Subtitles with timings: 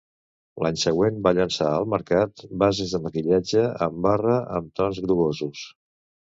[0.65, 5.65] L'any següent va llançar al mercat bases de maquillatge en barra amb tons grogosos.